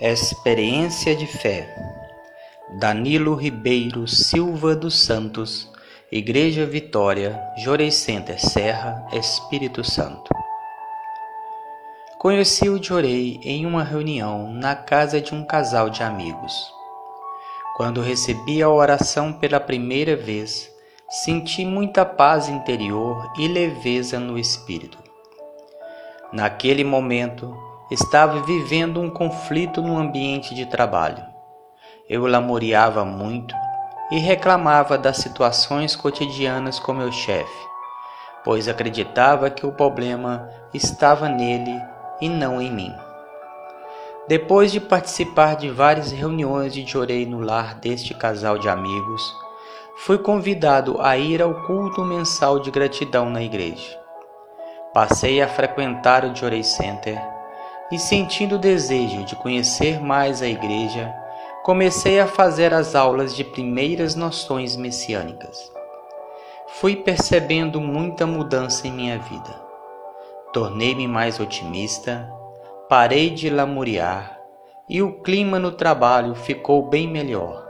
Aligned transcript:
Experiência 0.00 1.16
de 1.16 1.26
fé. 1.26 1.74
Danilo 2.78 3.34
Ribeiro 3.34 4.06
Silva 4.06 4.76
dos 4.76 4.96
Santos, 5.04 5.68
Igreja 6.12 6.64
Vitória, 6.64 7.42
Jorei 7.56 7.90
Center 7.90 8.40
Serra, 8.40 9.04
Espírito 9.12 9.82
Santo. 9.82 10.30
Conheci 12.16 12.68
o 12.68 12.80
Jorei 12.80 13.40
em 13.42 13.66
uma 13.66 13.82
reunião 13.82 14.52
na 14.52 14.76
casa 14.76 15.20
de 15.20 15.34
um 15.34 15.44
casal 15.44 15.90
de 15.90 16.04
amigos. 16.04 16.72
Quando 17.76 18.00
recebi 18.00 18.62
a 18.62 18.68
oração 18.68 19.32
pela 19.32 19.58
primeira 19.58 20.14
vez, 20.14 20.72
senti 21.10 21.64
muita 21.64 22.04
paz 22.04 22.48
interior 22.48 23.32
e 23.36 23.48
leveza 23.48 24.20
no 24.20 24.38
espírito. 24.38 24.96
Naquele 26.32 26.84
momento, 26.84 27.66
estava 27.90 28.40
vivendo 28.40 29.00
um 29.00 29.08
conflito 29.08 29.80
no 29.80 29.96
ambiente 29.96 30.54
de 30.54 30.66
trabalho. 30.66 31.24
Eu 32.08 32.26
lamoreava 32.26 33.04
muito 33.04 33.54
e 34.10 34.18
reclamava 34.18 34.98
das 34.98 35.18
situações 35.18 35.96
cotidianas 35.96 36.78
com 36.78 36.92
meu 36.92 37.10
chefe, 37.10 37.66
pois 38.44 38.68
acreditava 38.68 39.50
que 39.50 39.66
o 39.66 39.72
problema 39.72 40.48
estava 40.72 41.28
nele 41.28 41.80
e 42.20 42.28
não 42.28 42.60
em 42.60 42.70
mim. 42.70 42.94
Depois 44.26 44.70
de 44.70 44.80
participar 44.80 45.56
de 45.56 45.70
várias 45.70 46.12
reuniões 46.12 46.74
de 46.74 46.86
chorei 46.86 47.24
no 47.24 47.40
lar 47.40 47.74
deste 47.76 48.12
casal 48.12 48.58
de 48.58 48.68
amigos, 48.68 49.34
fui 49.96 50.18
convidado 50.18 51.00
a 51.00 51.16
ir 51.16 51.40
ao 51.40 51.54
culto 51.66 52.04
mensal 52.04 52.58
de 52.58 52.70
gratidão 52.70 53.30
na 53.30 53.42
igreja. 53.42 53.98
Passei 54.92 55.40
a 55.40 55.48
frequentar 55.48 56.24
o 56.24 56.34
Jorei 56.36 56.62
Center 56.62 57.37
e, 57.90 57.98
sentindo 57.98 58.56
o 58.56 58.58
desejo 58.58 59.24
de 59.24 59.34
conhecer 59.36 60.00
mais 60.00 60.42
a 60.42 60.46
igreja, 60.46 61.14
comecei 61.62 62.20
a 62.20 62.26
fazer 62.26 62.72
as 62.72 62.94
aulas 62.94 63.34
de 63.34 63.44
primeiras 63.44 64.14
noções 64.14 64.76
messiânicas. 64.76 65.70
Fui 66.68 66.96
percebendo 66.96 67.80
muita 67.80 68.26
mudança 68.26 68.86
em 68.86 68.92
minha 68.92 69.18
vida. 69.18 69.50
Tornei-me 70.52 71.06
mais 71.06 71.40
otimista, 71.40 72.30
parei 72.88 73.30
de 73.30 73.50
lamuriar 73.50 74.38
e 74.88 75.02
o 75.02 75.20
clima 75.20 75.58
no 75.58 75.72
trabalho 75.72 76.34
ficou 76.34 76.88
bem 76.88 77.06
melhor. 77.06 77.66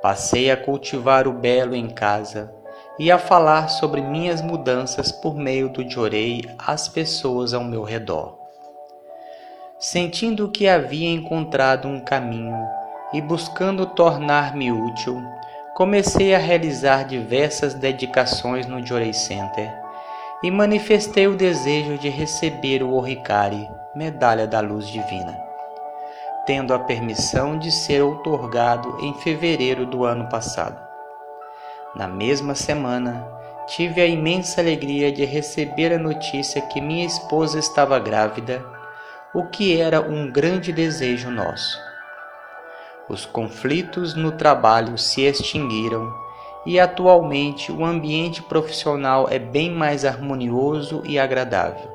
Passei 0.00 0.50
a 0.50 0.56
cultivar 0.56 1.28
o 1.28 1.32
belo 1.32 1.74
em 1.74 1.88
casa 1.88 2.52
e 2.98 3.10
a 3.10 3.18
falar 3.18 3.68
sobre 3.68 4.00
minhas 4.00 4.40
mudanças 4.40 5.12
por 5.12 5.34
meio 5.34 5.68
do 5.68 5.88
Jorei 5.88 6.44
às 6.58 6.88
pessoas 6.88 7.52
ao 7.52 7.62
meu 7.62 7.82
redor. 7.82 8.41
Sentindo 9.82 10.48
que 10.48 10.68
havia 10.68 11.10
encontrado 11.10 11.88
um 11.88 11.98
caminho 11.98 12.56
e 13.12 13.20
buscando 13.20 13.84
tornar-me 13.84 14.70
útil, 14.70 15.20
comecei 15.74 16.32
a 16.36 16.38
realizar 16.38 17.04
diversas 17.04 17.74
dedicações 17.74 18.64
no 18.68 18.86
Jorei 18.86 19.12
Center 19.12 19.68
e 20.40 20.52
manifestei 20.52 21.26
o 21.26 21.34
desejo 21.34 21.98
de 21.98 22.08
receber 22.08 22.80
o 22.80 22.92
Oricari, 22.92 23.68
Medalha 23.92 24.46
da 24.46 24.60
Luz 24.60 24.86
Divina, 24.86 25.36
tendo 26.46 26.72
a 26.72 26.78
permissão 26.78 27.58
de 27.58 27.72
ser 27.72 28.02
outorgado 28.02 28.98
em 29.00 29.12
fevereiro 29.14 29.84
do 29.84 30.04
ano 30.04 30.28
passado. 30.28 30.80
Na 31.96 32.06
mesma 32.06 32.54
semana, 32.54 33.26
tive 33.66 34.00
a 34.00 34.06
imensa 34.06 34.60
alegria 34.60 35.10
de 35.10 35.24
receber 35.24 35.92
a 35.92 35.98
notícia 35.98 36.62
que 36.62 36.80
minha 36.80 37.04
esposa 37.04 37.58
estava 37.58 37.98
grávida, 37.98 38.64
o 39.34 39.44
que 39.44 39.80
era 39.80 40.00
um 40.00 40.30
grande 40.30 40.72
desejo 40.72 41.30
nosso. 41.30 41.78
Os 43.08 43.26
conflitos 43.26 44.14
no 44.14 44.32
trabalho 44.32 44.96
se 44.96 45.22
extinguiram 45.22 46.12
e 46.64 46.78
atualmente 46.78 47.72
o 47.72 47.84
ambiente 47.84 48.42
profissional 48.42 49.28
é 49.30 49.38
bem 49.38 49.70
mais 49.70 50.04
harmonioso 50.04 51.02
e 51.04 51.18
agradável. 51.18 51.90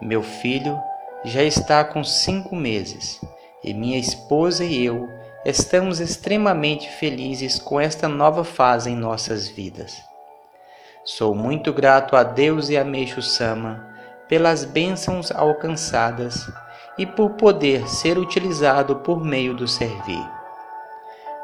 Meu 0.00 0.22
filho 0.22 0.80
já 1.24 1.42
está 1.42 1.84
com 1.84 2.02
cinco 2.02 2.56
meses 2.56 3.20
e 3.62 3.74
minha 3.74 3.98
esposa 3.98 4.64
e 4.64 4.84
eu 4.84 5.08
Estamos 5.44 5.98
extremamente 5.98 6.88
felizes 6.88 7.58
com 7.58 7.80
esta 7.80 8.08
nova 8.08 8.44
fase 8.44 8.90
em 8.90 8.94
nossas 8.94 9.48
vidas. 9.48 10.00
Sou 11.04 11.34
muito 11.34 11.72
grato 11.72 12.14
a 12.14 12.22
Deus 12.22 12.68
e 12.68 12.76
a 12.76 12.84
Meixo 12.84 13.20
Sama 13.20 13.91
pelas 14.32 14.64
bênçãos 14.64 15.30
alcançadas 15.30 16.50
e 16.96 17.04
por 17.04 17.32
poder 17.32 17.86
ser 17.86 18.16
utilizado 18.16 18.96
por 18.96 19.22
meio 19.22 19.52
do 19.52 19.68
servir. 19.68 20.26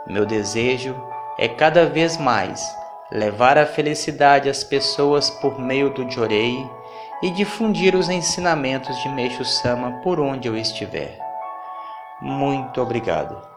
Meu 0.07 0.25
desejo 0.25 0.97
é 1.39 1.49
cada 1.49 1.85
vez 1.85 2.17
mais 2.17 2.67
levar 3.13 3.59
a 3.59 3.67
felicidade 3.67 4.49
às 4.49 4.65
pessoas 4.65 5.29
por 5.29 5.61
meio 5.61 5.91
do 5.91 6.11
Jorei 6.11 6.67
e 7.23 7.31
difundir 7.31 7.95
os 7.95 8.09
ensinamentos 8.09 8.97
de 9.03 9.11
Meixo 9.11 9.45
Sama 9.45 10.01
por 10.01 10.19
onde 10.19 10.49
eu 10.49 10.57
estiver. 10.57 11.19
Muito 12.23 12.81
obrigado. 12.81 13.48